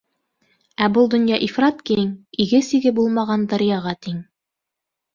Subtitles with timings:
[0.85, 2.09] Ә был донъя ифрат киң,
[2.47, 4.21] иге-сиге булмаған даръяға тиң.